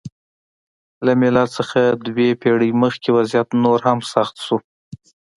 [1.05, 4.57] له میلاد څخه دوه پېړۍ مخکې وضعیت نور هم سخت شو.